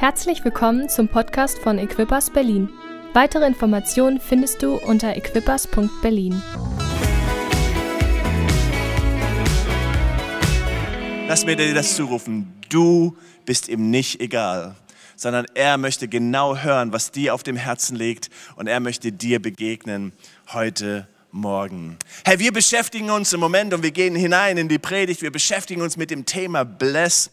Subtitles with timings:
[0.00, 2.68] Herzlich willkommen zum Podcast von Equippers Berlin.
[3.14, 6.40] Weitere Informationen findest du unter equippers.berlin.
[11.26, 12.54] Lass mir dir das zurufen.
[12.68, 14.76] Du bist ihm nicht egal,
[15.16, 19.42] sondern er möchte genau hören, was dir auf dem Herzen liegt und er möchte dir
[19.42, 20.12] begegnen
[20.52, 21.96] heute Morgen.
[22.24, 25.22] Hey, wir beschäftigen uns im Moment und wir gehen hinein in die Predigt.
[25.22, 27.32] Wir beschäftigen uns mit dem Thema Bless.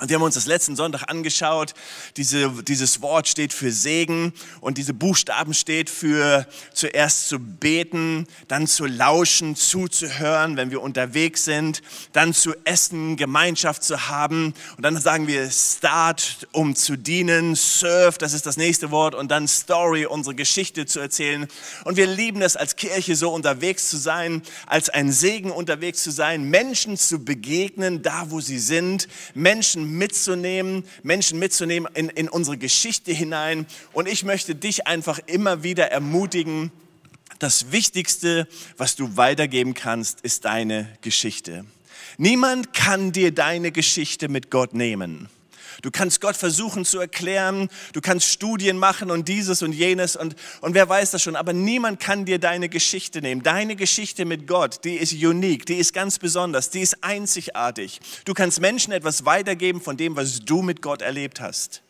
[0.00, 1.74] Und wir haben uns das letzten Sonntag angeschaut.
[2.16, 8.68] Diese, dieses Wort steht für Segen und diese Buchstaben steht für zuerst zu beten, dann
[8.68, 15.00] zu lauschen, zuzuhören, wenn wir unterwegs sind, dann zu essen, Gemeinschaft zu haben und dann
[15.00, 20.06] sagen wir Start, um zu dienen, Serve, das ist das nächste Wort und dann Story,
[20.06, 21.48] unsere Geschichte zu erzählen.
[21.84, 26.12] Und wir lieben es als Kirche so unterwegs zu sein, als ein Segen unterwegs zu
[26.12, 32.56] sein, Menschen zu begegnen, da wo sie sind, Menschen mitzunehmen, Menschen mitzunehmen in, in unsere
[32.56, 33.66] Geschichte hinein.
[33.92, 36.72] Und ich möchte dich einfach immer wieder ermutigen,
[37.38, 41.64] das Wichtigste, was du weitergeben kannst, ist deine Geschichte.
[42.16, 45.28] Niemand kann dir deine Geschichte mit Gott nehmen.
[45.82, 50.34] Du kannst Gott versuchen zu erklären, du kannst Studien machen und dieses und jenes und,
[50.60, 53.42] und wer weiß das schon, aber niemand kann dir deine Geschichte nehmen.
[53.42, 58.00] Deine Geschichte mit Gott, die ist unique, die ist ganz besonders, die ist einzigartig.
[58.24, 61.82] Du kannst Menschen etwas weitergeben von dem, was du mit Gott erlebt hast.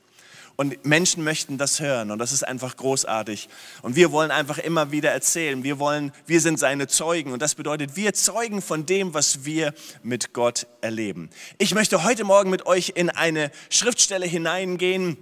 [0.60, 3.48] Und Menschen möchten das hören und das ist einfach großartig.
[3.82, 5.62] Und wir wollen einfach immer wieder erzählen.
[5.62, 9.72] Wir wollen, wir sind seine Zeugen und das bedeutet, wir zeugen von dem, was wir
[10.02, 11.30] mit Gott erleben.
[11.58, 15.16] Ich möchte heute Morgen mit euch in eine Schriftstelle hineingehen.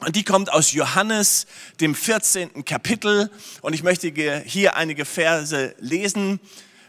[0.00, 1.46] Und die kommt aus Johannes,
[1.80, 2.66] dem 14.
[2.66, 3.30] Kapitel.
[3.62, 4.12] Und ich möchte
[4.44, 6.40] hier einige Verse lesen.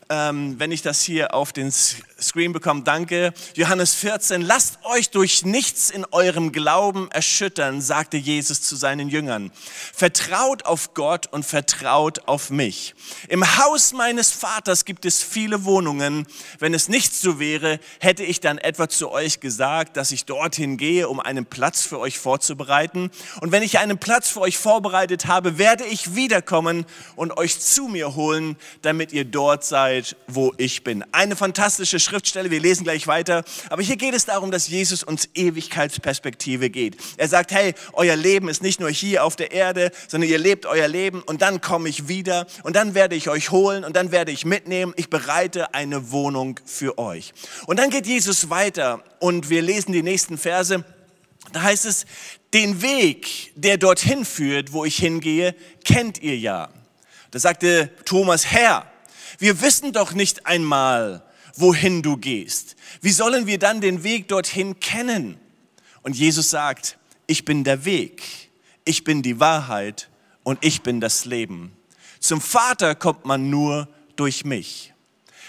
[0.08, 3.34] Ähm, wenn ich das hier auf den Screen bekomme, danke.
[3.56, 9.52] Johannes 14, lasst euch durch nichts in eurem Glauben erschüttern, sagte Jesus zu seinen Jüngern.
[9.96, 12.94] Vertraut auf Gott und vertraut auf mich.
[13.30, 16.28] Im Haus meines Vaters gibt es viele Wohnungen.
[16.60, 20.78] Wenn es nicht so wäre, hätte ich dann etwa zu euch gesagt, dass ich dorthin
[20.78, 23.10] gehe, um einen Platz für euch vorzubereiten.
[23.42, 26.86] Und wenn ich einen Platz für euch vorbereitet habe, werde ich wiederkommen
[27.16, 31.04] und euch zu mir holen, damit ihr dort seid seid, wo ich bin.
[31.12, 33.44] Eine fantastische Schriftstelle, wir lesen gleich weiter.
[33.70, 36.98] Aber hier geht es darum, dass Jesus uns Ewigkeitsperspektive geht.
[37.18, 40.66] Er sagt, hey, euer Leben ist nicht nur hier auf der Erde, sondern ihr lebt
[40.66, 44.12] euer Leben und dann komme ich wieder und dann werde ich euch holen und dann
[44.12, 44.94] werde ich mitnehmen.
[44.98, 47.34] Ich bereite eine Wohnung für euch.
[47.68, 50.84] Und dann geht Jesus weiter und wir lesen die nächsten Verse.
[51.54, 52.06] Da heißt es,
[52.54, 56.70] den Weg, der dorthin führt, wo ich hingehe, kennt ihr ja.
[57.32, 58.90] Da sagte Thomas, Herr,
[59.38, 61.24] wir wissen doch nicht einmal,
[61.56, 62.76] wohin du gehst.
[63.02, 65.40] Wie sollen wir dann den Weg dorthin kennen?
[66.02, 66.98] Und Jesus sagt,
[67.28, 68.24] ich bin der Weg,
[68.84, 70.10] ich bin die Wahrheit
[70.44, 71.76] und ich bin das Leben.
[72.20, 74.94] Zum Vater kommt man nur durch mich.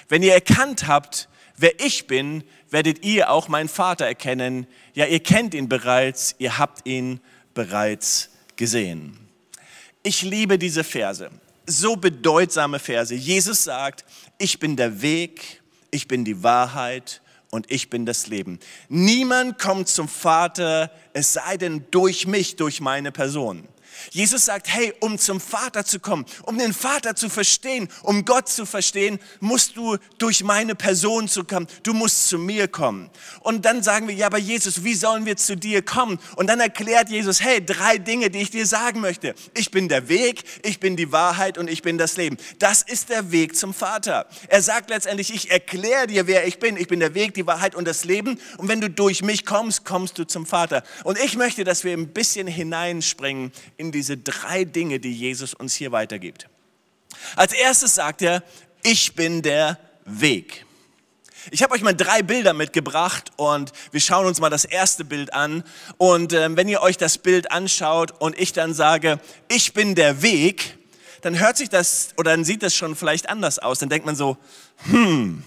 [0.09, 4.67] Wenn ihr erkannt habt, wer ich bin, werdet ihr auch meinen Vater erkennen.
[4.95, 7.21] Ja, ihr kennt ihn bereits, ihr habt ihn
[7.55, 9.19] bereits gesehen.
[10.03, 11.31] Ich liebe diese Verse
[11.67, 13.15] so bedeutsame Verse.
[13.15, 14.05] Jesus sagt,
[14.39, 18.59] ich bin der Weg, ich bin die Wahrheit und ich bin das Leben.
[18.89, 23.67] Niemand kommt zum Vater, es sei denn durch mich, durch meine Person.
[24.11, 28.49] Jesus sagt, hey, um zum Vater zu kommen, um den Vater zu verstehen, um Gott
[28.49, 31.67] zu verstehen, musst du durch meine Person zu kommen.
[31.83, 33.11] Du musst zu mir kommen.
[33.41, 36.19] Und dann sagen wir, ja, aber Jesus, wie sollen wir zu dir kommen?
[36.37, 39.35] Und dann erklärt Jesus, hey, drei Dinge, die ich dir sagen möchte.
[39.55, 42.37] Ich bin der Weg, ich bin die Wahrheit und ich bin das Leben.
[42.59, 44.27] Das ist der Weg zum Vater.
[44.49, 46.77] Er sagt letztendlich, ich erkläre dir, wer ich bin.
[46.77, 48.39] Ich bin der Weg, die Wahrheit und das Leben.
[48.59, 50.83] Und wenn du durch mich kommst, kommst du zum Vater.
[51.05, 55.75] Und ich möchte, dass wir ein bisschen hineinspringen in diese drei Dinge, die Jesus uns
[55.75, 56.49] hier weitergibt.
[57.35, 58.43] Als erstes sagt er,
[58.83, 60.65] ich bin der Weg.
[61.51, 65.33] Ich habe euch mal drei Bilder mitgebracht und wir schauen uns mal das erste Bild
[65.33, 65.63] an.
[65.97, 70.23] Und äh, wenn ihr euch das Bild anschaut und ich dann sage, ich bin der
[70.23, 70.77] Weg,
[71.23, 73.79] dann hört sich das oder dann sieht das schon vielleicht anders aus.
[73.79, 74.37] Dann denkt man so,
[74.89, 75.45] hm,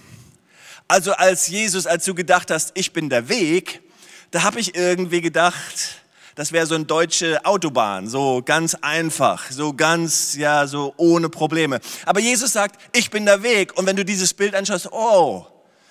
[0.88, 3.82] also als Jesus, als du gedacht hast, ich bin der Weg,
[4.30, 5.99] da habe ich irgendwie gedacht,
[6.40, 11.80] das wäre so eine deutsche Autobahn, so ganz einfach, so ganz, ja, so ohne Probleme.
[12.06, 13.76] Aber Jesus sagt, ich bin der Weg.
[13.76, 15.46] Und wenn du dieses Bild anschaust, oh,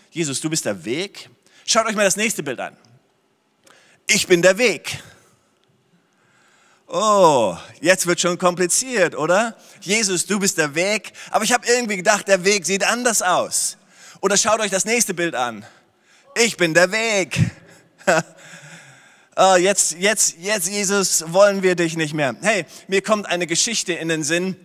[0.10, 1.30] Jesus, du bist der Weg.
[1.68, 2.76] Schaut euch mal das nächste Bild an.
[4.08, 5.04] Ich bin der Weg.
[6.88, 9.56] Oh, jetzt wird schon kompliziert, oder?
[9.82, 11.14] Jesus, du bist der Weg.
[11.30, 13.78] Aber ich habe irgendwie gedacht, der Weg sieht anders aus.
[14.20, 15.64] Oder schaut euch das nächste Bild an.
[16.34, 17.40] Ich bin der Weg.
[19.40, 22.36] oh, jetzt, jetzt, jetzt, Jesus, wollen wir dich nicht mehr.
[22.42, 24.56] Hey, mir kommt eine Geschichte in den Sinn.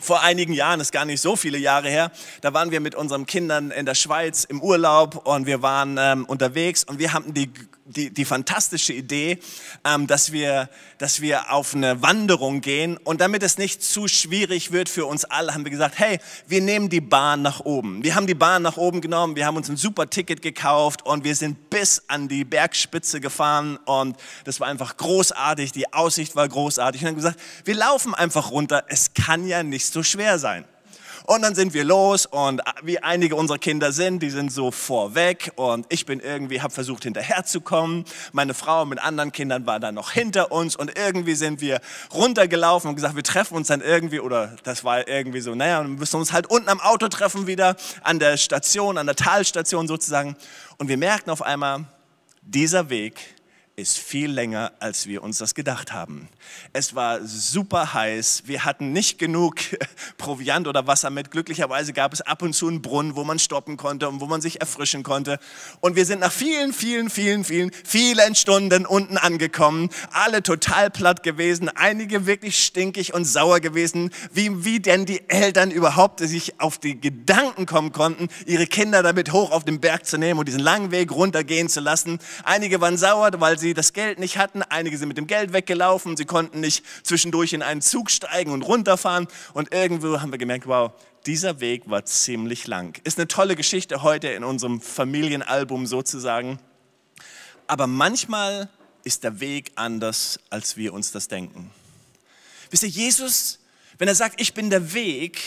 [0.00, 2.10] Vor einigen Jahren, ist gar nicht so viele Jahre her,
[2.40, 6.24] da waren wir mit unseren Kindern in der Schweiz im Urlaub und wir waren ähm,
[6.24, 7.50] unterwegs und wir haben die
[7.92, 9.38] die, die fantastische Idee,
[9.84, 10.68] ähm, dass, wir,
[10.98, 12.96] dass wir auf eine Wanderung gehen.
[12.96, 16.60] Und damit es nicht zu schwierig wird für uns alle, haben wir gesagt, hey, wir
[16.60, 18.02] nehmen die Bahn nach oben.
[18.02, 21.24] Wir haben die Bahn nach oben genommen, wir haben uns ein super Ticket gekauft und
[21.24, 23.76] wir sind bis an die Bergspitze gefahren.
[23.84, 27.02] Und das war einfach großartig, die Aussicht war großartig.
[27.02, 30.64] Und haben gesagt, wir laufen einfach runter, es kann ja nicht so schwer sein.
[31.24, 35.52] Und dann sind wir los und wie einige unserer Kinder sind, die sind so vorweg
[35.56, 38.04] und ich bin irgendwie, habe versucht hinterherzukommen.
[38.32, 41.80] Meine Frau mit anderen Kindern war dann noch hinter uns und irgendwie sind wir
[42.12, 45.88] runtergelaufen und gesagt, wir treffen uns dann irgendwie oder das war irgendwie so, naja, wir
[45.88, 50.36] müssen uns halt unten am Auto treffen wieder an der Station, an der Talstation sozusagen.
[50.78, 51.84] Und wir merken auf einmal,
[52.42, 53.36] dieser Weg
[53.74, 56.28] ist viel länger, als wir uns das gedacht haben.
[56.74, 59.56] Es war super heiß, wir hatten nicht genug
[60.18, 61.30] Proviant oder Wasser mit.
[61.30, 64.42] Glücklicherweise gab es ab und zu einen Brunnen, wo man stoppen konnte und wo man
[64.42, 65.38] sich erfrischen konnte.
[65.80, 69.88] Und wir sind nach vielen, vielen, vielen, vielen, vielen Stunden unten angekommen.
[70.10, 75.70] Alle total platt gewesen, einige wirklich stinkig und sauer gewesen, wie, wie denn die Eltern
[75.70, 80.18] überhaupt sich auf die Gedanken kommen konnten, ihre Kinder damit hoch auf den Berg zu
[80.18, 82.18] nehmen und diesen langen Weg runtergehen zu lassen.
[82.44, 84.62] Einige waren sauer, weil sie das Geld nicht hatten.
[84.62, 86.16] Einige sind mit dem Geld weggelaufen.
[86.18, 89.26] Sie konnten nicht zwischendurch in einen Zug steigen und runterfahren.
[89.54, 90.92] Und irgendwo haben wir gemerkt, wow,
[91.24, 93.00] dieser Weg war ziemlich lang.
[93.04, 96.58] Ist eine tolle Geschichte heute in unserem Familienalbum sozusagen.
[97.66, 98.68] Aber manchmal
[99.04, 101.70] ist der Weg anders, als wir uns das denken.
[102.70, 103.60] Wisst ihr, Jesus,
[103.98, 105.40] wenn er sagt, ich bin der Weg,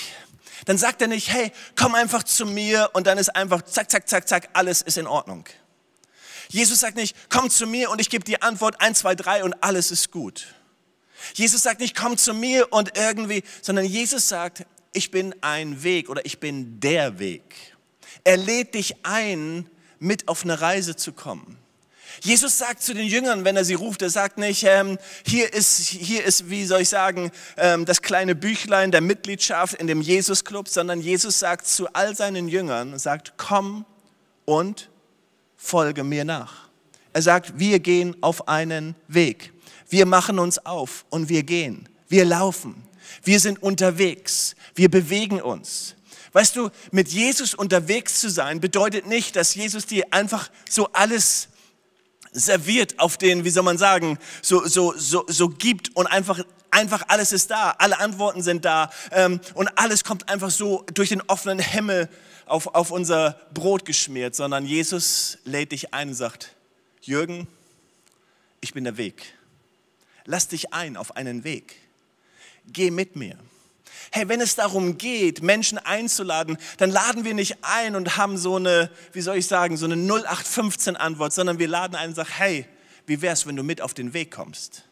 [0.65, 4.07] dann sagt er nicht, hey, komm einfach zu mir und dann ist einfach zack, zack,
[4.07, 5.45] zack, zack, alles ist in Ordnung.
[6.49, 9.63] Jesus sagt nicht, komm zu mir und ich gebe die Antwort 1, 2, 3 und
[9.63, 10.47] alles ist gut.
[11.33, 16.09] Jesus sagt nicht, komm zu mir und irgendwie, sondern Jesus sagt, ich bin ein Weg
[16.09, 17.55] oder ich bin der Weg.
[18.23, 19.69] Er lädt dich ein,
[19.99, 21.57] mit auf eine Reise zu kommen.
[22.21, 25.79] Jesus sagt zu den Jüngern, wenn er sie ruft, er sagt nicht, ähm, hier, ist,
[25.79, 30.69] hier ist, wie soll ich sagen, ähm, das kleine Büchlein der Mitgliedschaft in dem Jesus-Club,
[30.69, 33.85] sondern Jesus sagt zu all seinen Jüngern, sagt, komm
[34.45, 34.89] und
[35.65, 36.69] folge mir nach.
[37.13, 39.51] Er sagt, wir gehen auf einen Weg.
[39.89, 41.87] Wir machen uns auf und wir gehen.
[42.07, 42.83] Wir laufen.
[43.23, 44.55] Wir sind unterwegs.
[44.75, 45.95] Wir bewegen uns.
[46.33, 51.47] Weißt du, mit Jesus unterwegs zu sein bedeutet nicht, dass Jesus dir einfach so alles
[52.33, 57.03] serviert auf den, wie soll man sagen, so, so, so, so gibt und einfach, einfach
[57.07, 57.75] alles ist da.
[57.77, 62.09] Alle Antworten sind da ähm, und alles kommt einfach so durch den offenen Himmel
[62.45, 66.55] auf, auf unser Brot geschmiert, sondern Jesus lädt dich ein und sagt,
[67.01, 67.47] Jürgen,
[68.61, 69.33] ich bin der Weg.
[70.25, 71.75] Lass dich ein auf einen Weg.
[72.67, 73.37] Geh mit mir.
[74.11, 78.55] Hey, wenn es darum geht, Menschen einzuladen, dann laden wir nicht ein und haben so
[78.55, 82.29] eine, wie soll ich sagen, so eine 0815 Antwort, sondern wir laden ein und sagen,
[82.31, 82.65] hey,
[83.07, 84.85] wie wär's, wenn du mit auf den Weg kommst?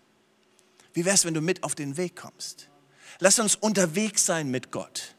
[0.93, 2.69] Wie wär's, wenn du mit auf den Weg kommst?
[3.19, 5.15] Lass uns unterwegs sein mit Gott.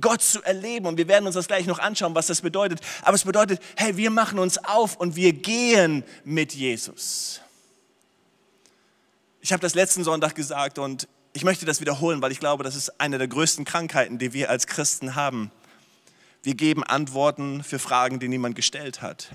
[0.00, 0.86] Gott zu erleben.
[0.86, 2.80] Und wir werden uns das gleich noch anschauen, was das bedeutet.
[3.02, 7.40] Aber es bedeutet, hey, wir machen uns auf und wir gehen mit Jesus.
[9.40, 12.74] Ich habe das letzten Sonntag gesagt und ich möchte das wiederholen, weil ich glaube, das
[12.74, 15.50] ist eine der größten Krankheiten, die wir als Christen haben.
[16.42, 19.30] Wir geben Antworten für Fragen, die niemand gestellt hat.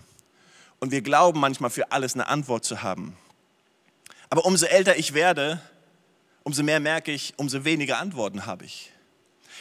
[0.80, 3.16] Und wir glauben manchmal für alles eine Antwort zu haben.
[4.30, 5.62] Aber umso älter ich werde,
[6.44, 8.93] umso mehr merke ich, umso weniger Antworten habe ich.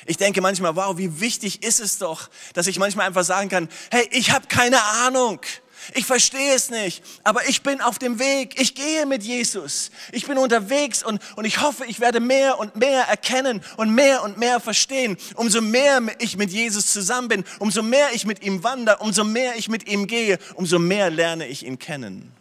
[0.06, 3.68] Ich denke manchmal, wow, wie wichtig ist es doch, dass ich manchmal einfach sagen kann,
[3.90, 5.40] hey, ich habe keine Ahnung.
[5.94, 8.60] Ich verstehe es nicht, aber ich bin auf dem Weg.
[8.60, 9.90] Ich gehe mit Jesus.
[10.12, 14.22] Ich bin unterwegs und, und ich hoffe, ich werde mehr und mehr erkennen und mehr
[14.22, 15.16] und mehr verstehen.
[15.34, 19.56] Umso mehr ich mit Jesus zusammen bin, umso mehr ich mit ihm wandere, umso mehr
[19.56, 22.32] ich mit ihm gehe, umso mehr lerne ich ihn kennen.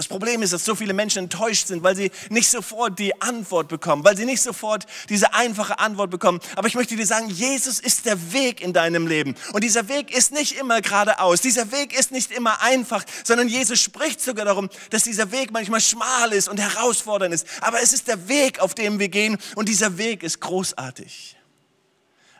[0.00, 3.68] Das Problem ist, dass so viele Menschen enttäuscht sind, weil sie nicht sofort die Antwort
[3.68, 6.40] bekommen, weil sie nicht sofort diese einfache Antwort bekommen.
[6.56, 9.34] Aber ich möchte dir sagen, Jesus ist der Weg in deinem Leben.
[9.52, 11.42] Und dieser Weg ist nicht immer geradeaus.
[11.42, 15.82] Dieser Weg ist nicht immer einfach, sondern Jesus spricht sogar darum, dass dieser Weg manchmal
[15.82, 17.46] schmal ist und herausfordernd ist.
[17.60, 19.36] Aber es ist der Weg, auf dem wir gehen.
[19.54, 21.36] Und dieser Weg ist großartig.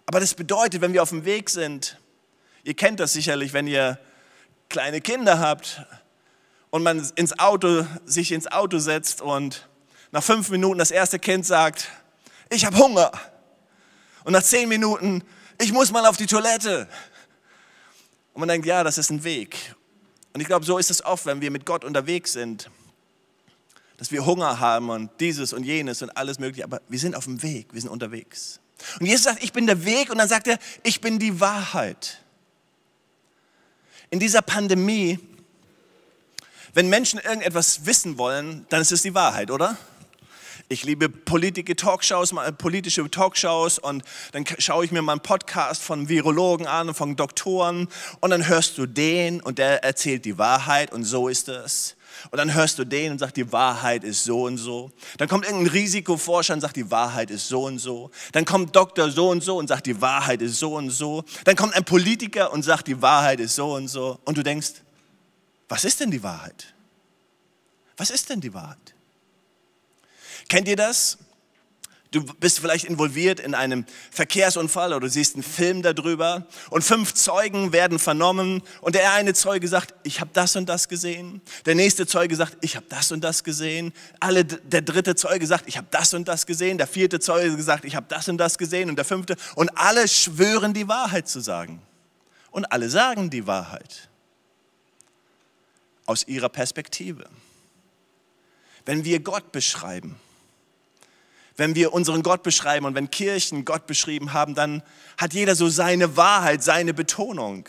[0.06, 1.98] Aber das bedeutet, wenn wir auf dem Weg sind,
[2.64, 3.98] ihr kennt das sicherlich, wenn ihr
[4.70, 5.82] kleine Kinder habt,
[6.70, 9.68] und man ins Auto, sich ins Auto setzt und
[10.12, 11.88] nach fünf Minuten das erste Kind sagt,
[12.48, 13.12] ich habe Hunger.
[14.24, 15.22] Und nach zehn Minuten,
[15.60, 16.88] ich muss mal auf die Toilette.
[18.32, 19.74] Und man denkt, ja, das ist ein Weg.
[20.32, 22.70] Und ich glaube, so ist es oft, wenn wir mit Gott unterwegs sind.
[24.00, 27.24] dass wir Hunger haben und dieses und jenes und alles mögliche, aber wir sind auf
[27.24, 28.58] dem Weg, wir sind unterwegs.
[28.98, 32.22] Und Jesus sagt, ich bin der Weg und dann sagt er, ich bin die Wahrheit.
[34.08, 35.18] In dieser Pandemie,
[36.74, 39.76] wenn Menschen irgendetwas wissen wollen, dann ist es die Wahrheit, oder?
[40.68, 46.08] Ich liebe politische Talkshows, politische Talkshows und dann schaue ich mir mal einen Podcast von
[46.08, 47.88] Virologen an und von Doktoren
[48.20, 51.96] und dann hörst du den und der erzählt die Wahrheit und so ist es.
[52.30, 54.92] Und dann hörst du den und sagt, die Wahrheit ist so und so.
[55.18, 58.12] Dann kommt irgendein Risikoforscher und sagt, die Wahrheit ist so und so.
[58.30, 61.24] Dann kommt Doktor so und so und sagt, die Wahrheit ist so und so.
[61.44, 64.20] Dann kommt ein Politiker und sagt, die Wahrheit ist so und so.
[64.24, 64.70] Und du denkst,
[65.70, 66.74] was ist denn die Wahrheit?
[67.96, 68.94] Was ist denn die Wahrheit?
[70.48, 71.16] Kennt ihr das?
[72.10, 77.14] Du bist vielleicht involviert in einem Verkehrsunfall oder du siehst einen Film darüber und fünf
[77.14, 81.40] Zeugen werden vernommen und der eine Zeuge sagt, ich habe das und das gesehen.
[81.66, 83.92] Der nächste Zeuge sagt, ich habe das und das gesehen.
[84.18, 86.78] Alle, der dritte Zeuge sagt, ich habe das und das gesehen.
[86.78, 88.90] Der vierte Zeuge sagt, ich habe das und das gesehen.
[88.90, 89.36] Und der fünfte.
[89.54, 91.80] Und alle schwören die Wahrheit zu sagen.
[92.50, 94.09] Und alle sagen die Wahrheit
[96.10, 97.24] aus ihrer Perspektive.
[98.84, 100.16] Wenn wir Gott beschreiben,
[101.56, 104.82] wenn wir unseren Gott beschreiben und wenn Kirchen Gott beschrieben haben, dann
[105.18, 107.68] hat jeder so seine Wahrheit, seine Betonung.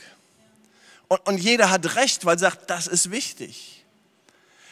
[1.07, 3.86] Und, und jeder hat recht, weil er sagt, das ist wichtig.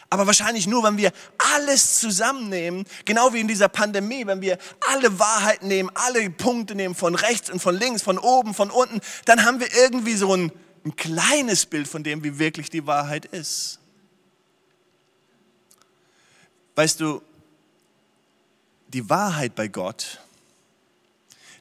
[0.10, 1.12] Aber wahrscheinlich nur, wenn wir
[1.54, 4.58] alles zusammennehmen, genau wie in dieser Pandemie, wenn wir
[4.88, 9.00] alle Wahrheiten nehmen, alle Punkte nehmen, von rechts und von links, von oben, von unten,
[9.26, 10.52] dann haben wir irgendwie so ein,
[10.90, 13.80] ein kleines Bild von dem, wie wirklich die Wahrheit ist.
[16.76, 17.22] Weißt du,
[18.88, 20.20] die Wahrheit bei Gott,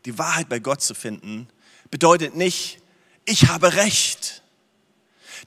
[0.06, 1.46] die Wahrheit bei Gott zu finden,
[1.90, 2.80] bedeutet nicht,
[3.26, 4.42] ich habe Recht.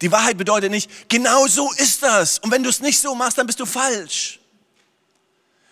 [0.02, 2.38] Die Wahrheit bedeutet nicht, genau so ist das.
[2.40, 4.40] Und wenn du es nicht so machst, dann bist du falsch.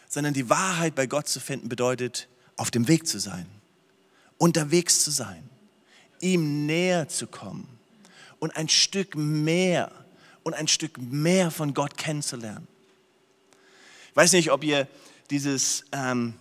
[0.07, 3.45] Sondern die Wahrheit bei Gott zu finden bedeutet, auf dem Weg zu sein,
[4.39, 5.47] unterwegs zu sein,
[6.19, 7.78] ihm näher zu kommen
[8.39, 9.91] und ein Stück mehr
[10.43, 12.67] und ein Stück mehr von Gott kennenzulernen.
[14.09, 14.87] Ich weiß nicht, ob ihr
[15.29, 16.33] dieses, ähm,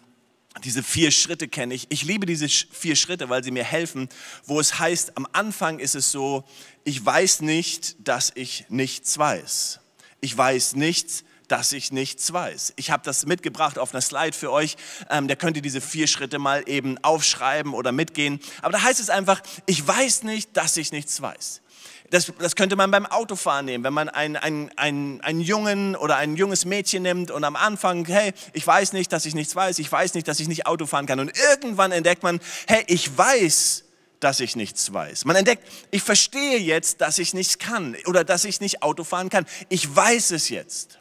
[0.65, 1.87] diese vier Schritte kenne ich.
[1.91, 4.09] Ich liebe diese vier Schritte, weil sie mir helfen,
[4.45, 6.45] wo es heißt, am Anfang ist es so,
[6.85, 9.81] ich weiß nicht, dass ich nichts weiß.
[10.21, 12.75] Ich weiß nichts, dass ich nichts weiß.
[12.77, 14.77] Ich habe das mitgebracht auf einer Slide für euch.
[15.11, 18.41] Ähm, da könnt ihr diese vier Schritte mal eben aufschreiben oder mitgehen.
[18.63, 21.63] Aber da heißt es einfach, ich weiß nicht, dass ich nichts weiß.
[22.11, 26.37] Das, das könnte man beim Autofahren nehmen, wenn man einen, einen, einen, Jungen oder ein
[26.37, 29.93] junges Mädchen nimmt und am Anfang, hey, ich weiß nicht, dass ich nichts weiß, ich
[29.93, 31.21] weiß nicht, dass ich nicht Auto fahren kann.
[31.21, 33.85] Und irgendwann entdeckt man, hey, ich weiß,
[34.21, 35.27] dass ich nichts weiß.
[35.27, 39.29] Man entdeckt, ich verstehe jetzt, dass ich nichts kann oder dass ich nicht Auto fahren
[39.29, 39.45] kann.
[39.69, 40.99] Ich weiß es jetzt.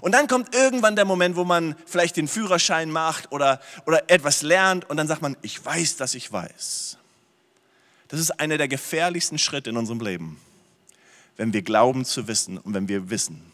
[0.00, 4.42] Und dann kommt irgendwann der Moment, wo man vielleicht den Führerschein macht oder, oder etwas
[4.42, 6.98] lernt und dann sagt man, ich weiß, dass ich weiß.
[8.08, 10.40] Das ist einer der gefährlichsten Schritte in unserem Leben
[11.38, 13.50] wenn wir glauben zu wissen und wenn wir wissen.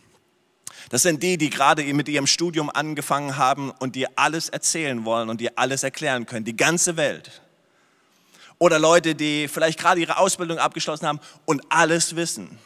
[0.90, 5.28] Das sind die, die gerade mit ihrem Studium angefangen haben und dir alles erzählen wollen
[5.28, 7.42] und dir alles erklären können, die ganze Welt.
[8.58, 12.58] Oder Leute, die vielleicht gerade ihre Ausbildung abgeschlossen haben und alles wissen.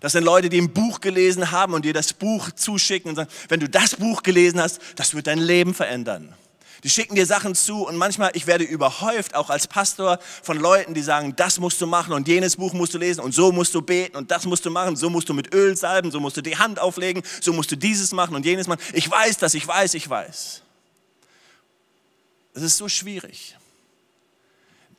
[0.00, 3.30] Das sind Leute, die ein Buch gelesen haben und dir das Buch zuschicken und sagen,
[3.48, 6.34] wenn du das Buch gelesen hast, das wird dein Leben verändern.
[6.82, 10.94] Die schicken dir Sachen zu und manchmal, ich werde überhäuft, auch als Pastor, von Leuten,
[10.94, 13.74] die sagen, das musst du machen und jenes Buch musst du lesen und so musst
[13.74, 16.36] du beten und das musst du machen, so musst du mit Öl salben, so musst
[16.38, 18.80] du die Hand auflegen, so musst du dieses machen und jenes machen.
[18.94, 20.62] Ich weiß das, ich weiß, ich weiß.
[22.54, 23.56] Es ist so schwierig.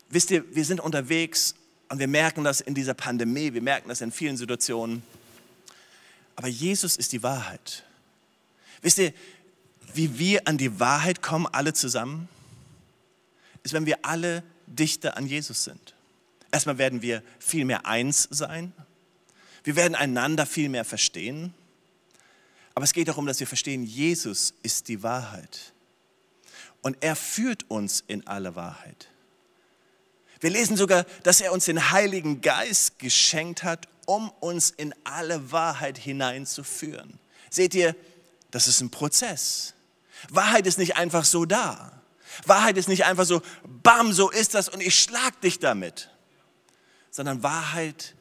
[0.09, 1.55] Wisst ihr, wir sind unterwegs
[1.89, 5.03] und wir merken das in dieser Pandemie, wir merken das in vielen Situationen.
[6.35, 7.83] Aber Jesus ist die Wahrheit.
[8.81, 9.13] Wisst ihr,
[9.95, 12.27] wie wir an die Wahrheit kommen, alle zusammen,
[13.63, 15.93] ist, wenn wir alle dichter an Jesus sind.
[16.51, 18.73] Erstmal werden wir viel mehr eins sein.
[19.63, 21.53] Wir werden einander viel mehr verstehen.
[22.73, 25.73] Aber es geht darum, dass wir verstehen, Jesus ist die Wahrheit.
[26.81, 29.07] Und er führt uns in alle Wahrheit.
[30.39, 35.51] Wir lesen sogar, dass er uns den Heiligen Geist geschenkt hat, um uns in alle
[35.51, 37.19] Wahrheit hineinzuführen.
[37.51, 37.95] Seht ihr,
[38.49, 39.73] das ist ein Prozess.
[40.29, 42.01] Wahrheit ist nicht einfach so da.
[42.45, 43.41] Wahrheit ist nicht einfach so,
[43.83, 46.09] bam, so ist das und ich schlag dich damit.
[47.09, 48.15] Sondern Wahrheit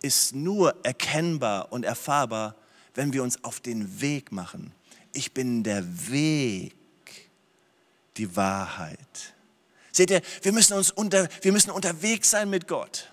[0.00, 2.56] ist nur erkennbar und erfahrbar,
[2.94, 4.72] wenn wir uns auf den Weg machen.
[5.12, 6.74] Ich bin der Weg,
[8.16, 9.34] die Wahrheit.
[9.92, 13.08] Seht ihr, wir müssen, uns unter, wir müssen unterwegs sein mit Gott.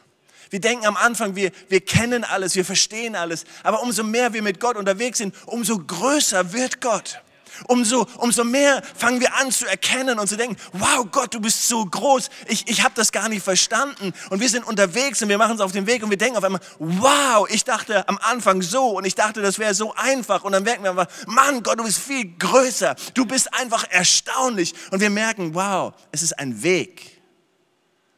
[0.49, 3.43] Wir denken am Anfang, wir, wir kennen alles, wir verstehen alles.
[3.63, 7.21] Aber umso mehr wir mit Gott unterwegs sind, umso größer wird Gott.
[7.67, 11.67] Umso, umso mehr fangen wir an zu erkennen und zu denken, wow Gott, du bist
[11.67, 14.13] so groß, ich, ich habe das gar nicht verstanden.
[14.29, 16.43] Und wir sind unterwegs und wir machen es auf den Weg und wir denken auf
[16.43, 20.43] einmal, wow, ich dachte am Anfang so und ich dachte, das wäre so einfach.
[20.43, 24.73] Und dann merken wir einfach, Mann Gott, du bist viel größer, du bist einfach erstaunlich.
[24.91, 27.21] Und wir merken, wow, es ist ein Weg.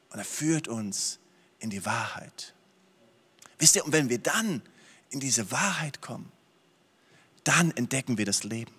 [0.10, 1.20] Und er führt uns
[1.60, 2.54] in die Wahrheit.
[3.58, 4.62] Wisst ihr, und wenn wir dann
[5.12, 6.32] in diese Wahrheit kommen,
[7.44, 8.74] dann entdecken wir das Leben.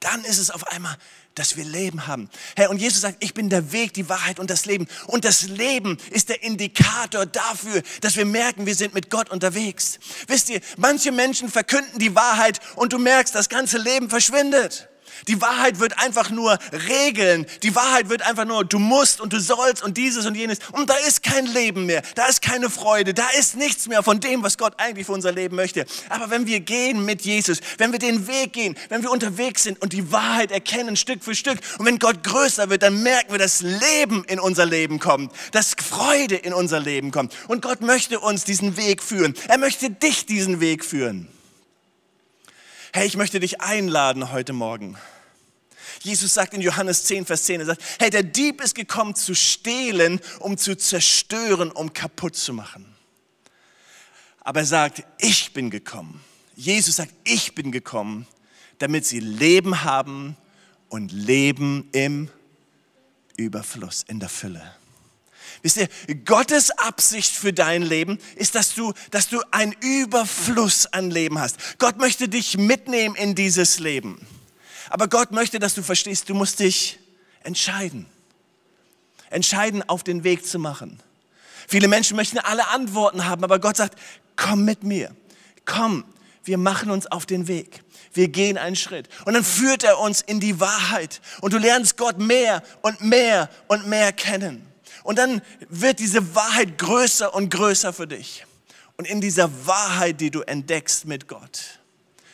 [0.00, 0.96] Dann ist es auf einmal,
[1.34, 2.30] dass wir Leben haben.
[2.56, 4.86] Herr, und Jesus sagt, ich bin der Weg, die Wahrheit und das Leben.
[5.06, 9.98] Und das Leben ist der Indikator dafür, dass wir merken, wir sind mit Gott unterwegs.
[10.28, 14.88] Wisst ihr, manche Menschen verkünden die Wahrheit und du merkst, das ganze Leben verschwindet.
[15.28, 17.46] Die Wahrheit wird einfach nur regeln.
[17.62, 20.58] Die Wahrheit wird einfach nur, du musst und du sollst und dieses und jenes.
[20.72, 22.02] Und da ist kein Leben mehr.
[22.14, 23.14] Da ist keine Freude.
[23.14, 25.86] Da ist nichts mehr von dem, was Gott eigentlich für unser Leben möchte.
[26.08, 29.80] Aber wenn wir gehen mit Jesus, wenn wir den Weg gehen, wenn wir unterwegs sind
[29.80, 33.38] und die Wahrheit erkennen Stück für Stück und wenn Gott größer wird, dann merken wir,
[33.38, 37.34] dass Leben in unser Leben kommt, dass Freude in unser Leben kommt.
[37.48, 39.34] Und Gott möchte uns diesen Weg führen.
[39.48, 41.28] Er möchte dich diesen Weg führen.
[42.96, 44.96] Hey, ich möchte dich einladen heute Morgen.
[46.02, 49.34] Jesus sagt in Johannes 10, Vers 10, er sagt, hey, der Dieb ist gekommen zu
[49.34, 52.86] stehlen, um zu zerstören, um kaputt zu machen.
[54.42, 56.22] Aber er sagt, ich bin gekommen.
[56.54, 58.28] Jesus sagt, ich bin gekommen,
[58.78, 60.36] damit sie Leben haben
[60.88, 62.30] und Leben im
[63.36, 64.72] Überfluss, in der Fülle.
[65.64, 65.88] Wisst ihr,
[66.26, 71.78] Gottes Absicht für dein Leben ist, dass du, dass du einen Überfluss an Leben hast.
[71.78, 74.26] Gott möchte dich mitnehmen in dieses Leben.
[74.90, 76.98] Aber Gott möchte, dass du verstehst, du musst dich
[77.44, 78.04] entscheiden.
[79.30, 81.00] Entscheiden, auf den Weg zu machen.
[81.66, 83.98] Viele Menschen möchten alle Antworten haben, aber Gott sagt,
[84.36, 85.16] komm mit mir.
[85.64, 86.04] Komm,
[86.42, 87.84] wir machen uns auf den Weg.
[88.12, 89.08] Wir gehen einen Schritt.
[89.24, 91.22] Und dann führt er uns in die Wahrheit.
[91.40, 94.73] Und du lernst Gott mehr und mehr und mehr kennen.
[95.04, 98.44] Und dann wird diese Wahrheit größer und größer für dich.
[98.96, 101.78] Und in dieser Wahrheit, die du entdeckst mit Gott,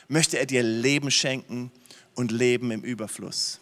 [0.09, 1.73] möchte er dir Leben schenken
[2.15, 3.61] und Leben im Überfluss.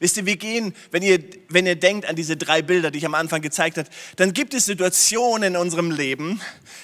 [0.00, 3.06] Wisst ihr, wir gehen, wenn ihr, wenn ihr denkt an diese drei Bilder, die ich
[3.06, 6.40] am Anfang gezeigt habe, dann gibt es Situationen in unserem Leben,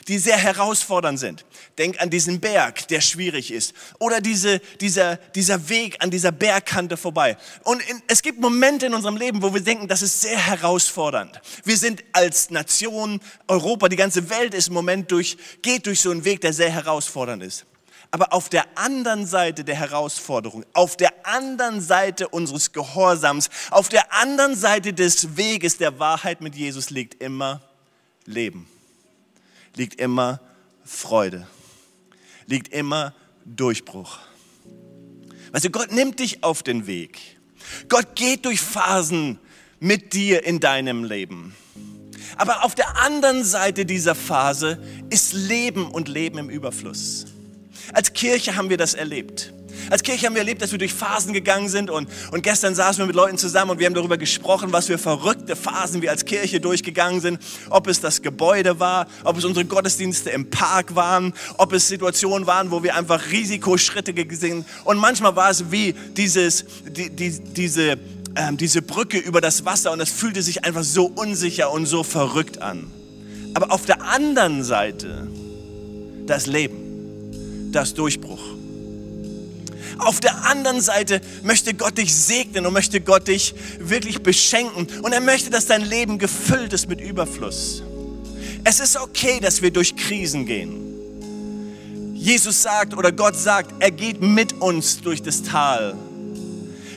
[0.08, 1.44] die sehr herausfordernd sind.
[1.78, 3.74] Denk an diesen Berg, der schwierig ist.
[3.98, 7.36] Oder diese, dieser, dieser Weg an dieser Bergkante vorbei.
[7.64, 11.40] Und in, es gibt Momente in unserem Leben, wo wir denken, das ist sehr herausfordernd.
[11.64, 16.10] Wir sind als Nation, Europa, die ganze Welt ist im Moment durch, geht durch so
[16.10, 17.66] einen Weg, der sehr herausfordernd ist.
[18.12, 24.12] Aber auf der anderen Seite der Herausforderung, auf der anderen Seite unseres Gehorsams, auf der
[24.12, 27.62] anderen Seite des Weges der Wahrheit mit Jesus liegt immer
[28.24, 28.66] Leben,
[29.76, 30.40] liegt immer
[30.84, 31.46] Freude,
[32.46, 34.18] liegt immer Durchbruch.
[35.52, 37.20] Weißt du, Gott nimmt dich auf den Weg.
[37.88, 39.38] Gott geht durch Phasen
[39.78, 41.54] mit dir in deinem Leben.
[42.36, 47.26] Aber auf der anderen Seite dieser Phase ist Leben und Leben im Überfluss.
[47.92, 49.52] Als Kirche haben wir das erlebt.
[49.88, 53.02] Als Kirche haben wir erlebt, dass wir durch Phasen gegangen sind und, und gestern saßen
[53.02, 56.24] wir mit Leuten zusammen und wir haben darüber gesprochen, was für verrückte Phasen wir als
[56.24, 57.40] Kirche durchgegangen sind.
[57.70, 62.46] Ob es das Gebäude war, ob es unsere Gottesdienste im Park waren, ob es Situationen
[62.46, 67.98] waren, wo wir einfach Risikoschritte gesehen Und manchmal war es wie dieses, die, die, diese,
[68.36, 72.02] ähm, diese Brücke über das Wasser und es fühlte sich einfach so unsicher und so
[72.02, 72.90] verrückt an.
[73.54, 75.26] Aber auf der anderen Seite
[76.26, 76.79] das Leben
[77.72, 78.40] das Durchbruch.
[79.98, 84.86] Auf der anderen Seite möchte Gott dich segnen und möchte Gott dich wirklich beschenken.
[85.02, 87.82] Und er möchte, dass dein Leben gefüllt ist mit Überfluss.
[88.64, 90.80] Es ist okay, dass wir durch Krisen gehen.
[92.14, 95.94] Jesus sagt oder Gott sagt, er geht mit uns durch das Tal.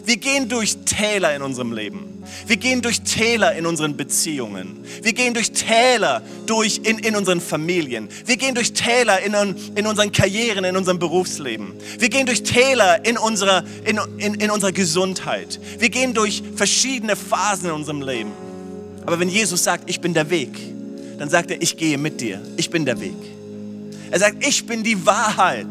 [0.06, 2.24] Wir gehen durch Täler in unserem Leben.
[2.46, 4.84] Wir gehen durch Täler in unseren Beziehungen.
[5.02, 8.10] Wir gehen durch Täler durch in, in unseren Familien.
[8.26, 9.34] Wir gehen durch Täler in,
[9.76, 11.74] in unseren Karrieren, in unserem Berufsleben.
[12.00, 15.60] Wir gehen durch Täler in unserer, in, in, in unserer Gesundheit.
[15.80, 18.32] Wir gehen durch verschiedene Phasen in unserem Leben.
[19.06, 20.52] Aber wenn Jesus sagt, ich bin der Weg,
[21.18, 22.42] dann sagt er, ich gehe mit dir.
[22.58, 23.16] Ich bin der Weg.
[24.12, 25.68] Er sagt, ich bin die Wahrheit.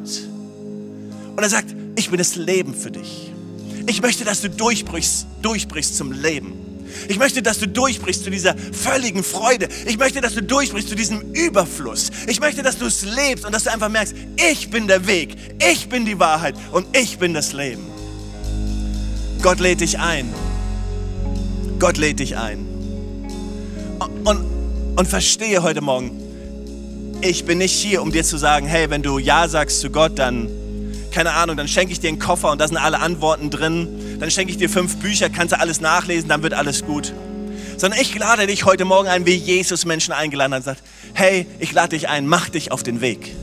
[1.36, 3.31] Und er sagt, ich bin das Leben für dich.
[3.86, 6.52] Ich möchte, dass du durchbrichst, durchbrichst zum Leben.
[7.08, 9.68] Ich möchte, dass du durchbrichst zu dieser völligen Freude.
[9.86, 12.10] Ich möchte, dass du durchbrichst zu diesem Überfluss.
[12.26, 14.14] Ich möchte, dass du es lebst und dass du einfach merkst,
[14.50, 15.36] ich bin der Weg,
[15.70, 17.82] ich bin die Wahrheit und ich bin das Leben.
[19.40, 20.32] Gott lädt dich ein.
[21.78, 22.66] Gott lädt dich ein.
[23.98, 24.46] Und, und,
[24.96, 26.12] und verstehe heute Morgen,
[27.22, 30.18] ich bin nicht hier, um dir zu sagen, hey, wenn du Ja sagst zu Gott,
[30.18, 30.48] dann,
[31.12, 34.18] keine Ahnung, dann schenke ich dir einen Koffer und da sind alle Antworten drin.
[34.18, 37.12] Dann schenke ich dir fünf Bücher, kannst du alles nachlesen, dann wird alles gut.
[37.76, 40.82] Sondern ich lade dich heute Morgen ein, wie Jesus Menschen eingeladen hat und sagt,
[41.14, 43.34] hey, ich lade dich ein, mach dich auf den Weg.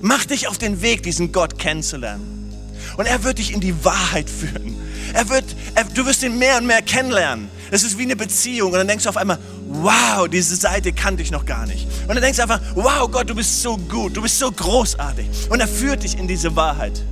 [0.00, 2.52] Mach dich auf den Weg, diesen Gott kennenzulernen.
[2.96, 4.76] Und er wird dich in die Wahrheit führen.
[5.12, 7.48] Er wird, er, du wirst ihn mehr und mehr kennenlernen.
[7.70, 8.72] Das ist wie eine Beziehung.
[8.72, 9.38] Und dann denkst du auf einmal,
[9.82, 11.86] wow, diese Seite kannte ich noch gar nicht.
[12.02, 15.26] Und dann denkst du einfach, wow, Gott, du bist so gut, du bist so großartig.
[15.50, 17.02] Und er führt dich in diese Wahrheit.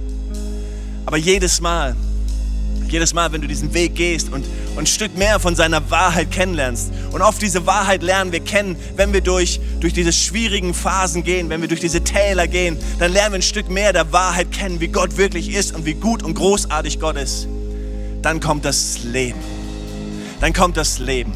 [1.06, 1.96] Aber jedes Mal,
[2.88, 6.30] jedes Mal, wenn du diesen Weg gehst und, und ein Stück mehr von seiner Wahrheit
[6.30, 6.92] kennenlernst.
[7.10, 11.48] Und oft diese Wahrheit lernen wir kennen, wenn wir durch, durch diese schwierigen Phasen gehen,
[11.48, 14.80] wenn wir durch diese Täler gehen, dann lernen wir ein Stück mehr der Wahrheit kennen,
[14.80, 17.48] wie Gott wirklich ist und wie gut und großartig Gott ist.
[18.20, 19.40] Dann kommt das Leben.
[20.40, 21.32] Dann kommt das Leben.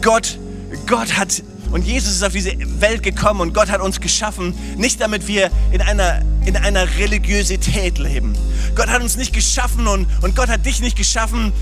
[0.00, 0.38] Gott,
[0.86, 5.00] Gott hat, und Jesus ist auf diese Welt gekommen und Gott hat uns geschaffen, nicht
[5.00, 8.34] damit wir in einer, in einer Religiosität leben.
[8.74, 11.52] Gott hat uns nicht geschaffen und, und Gott hat dich nicht geschaffen,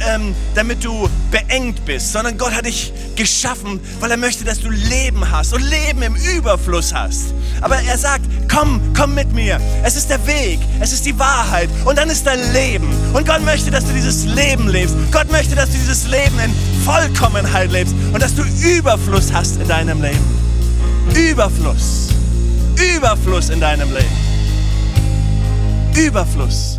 [0.00, 4.70] ähm, damit du beengt bist, sondern Gott hat dich geschaffen, weil er möchte, dass du
[4.70, 7.34] Leben hast und Leben im Überfluss hast.
[7.60, 9.60] Aber er sagt, komm, komm mit mir.
[9.82, 12.88] Es ist der Weg, es ist die Wahrheit und dann ist dein Leben.
[13.12, 14.94] Und Gott möchte, dass du dieses Leben lebst.
[15.12, 16.52] Gott möchte, dass du dieses Leben in
[16.84, 20.42] Vollkommenheit lebst und dass du Überfluss hast in deinem Leben.
[21.14, 22.08] Überfluss.
[22.96, 24.32] Überfluss in deinem Leben.
[25.94, 26.78] Überfluss.